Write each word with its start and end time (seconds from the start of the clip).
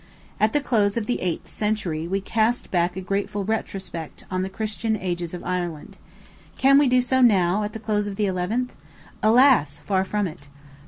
At 0.39 0.53
the 0.53 0.61
close 0.61 0.97
of 0.97 1.05
the 1.05 1.21
eighth 1.21 1.47
century 1.47 2.07
we 2.07 2.21
cast 2.21 2.71
back 2.71 2.97
a 2.97 3.01
grateful 3.01 3.45
retrospect 3.45 4.23
on 4.31 4.41
the 4.41 4.49
Christian 4.49 4.97
ages 4.97 5.35
of 5.35 5.43
Ireland. 5.43 5.97
Can 6.57 6.79
we 6.79 6.87
do 6.87 7.01
so 7.01 7.21
now, 7.21 7.61
at 7.61 7.73
the 7.73 7.79
close 7.79 8.07
of 8.07 8.15
the 8.15 8.25
eleventh? 8.25 8.75
Alas! 9.21 9.77
far 9.85 10.03
from 10.03 10.25
it. 10.25 10.47